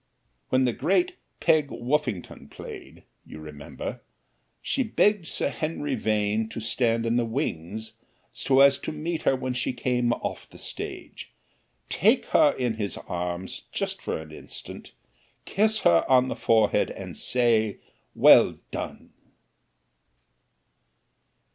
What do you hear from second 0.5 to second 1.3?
the great